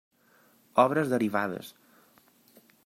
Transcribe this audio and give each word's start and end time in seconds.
Obres 0.83 1.11
derivades. 1.13 1.71